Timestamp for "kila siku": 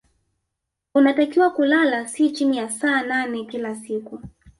3.45-4.19